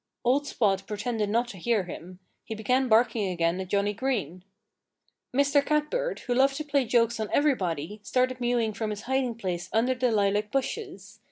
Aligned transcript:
Old 0.25 0.47
Spot 0.47 0.81
pretended 0.87 1.29
not 1.29 1.47
to 1.49 1.57
hear 1.59 1.83
him. 1.83 2.17
He 2.43 2.55
began 2.55 2.87
barking 2.89 3.27
again 3.29 3.59
at 3.61 3.67
Johnnie 3.67 3.93
Green. 3.93 4.43
Mr. 5.31 5.63
Catbird, 5.63 6.21
who 6.21 6.33
loved 6.33 6.57
to 6.57 6.63
play 6.63 6.85
jokes 6.85 7.19
on 7.19 7.29
everybody, 7.31 7.99
started 8.01 8.41
mewing 8.41 8.73
from 8.73 8.89
his 8.89 9.03
hiding 9.03 9.35
place 9.35 9.69
under 9.71 9.93
the 9.93 10.09
lilac 10.11 10.49
bushes. 10.49 11.19